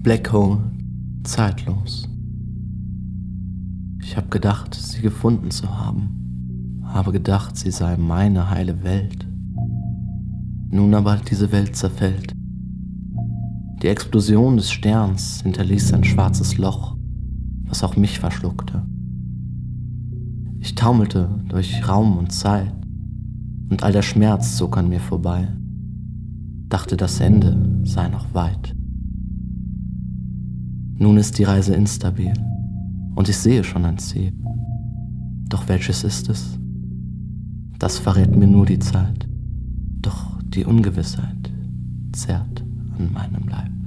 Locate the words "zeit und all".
22.30-23.92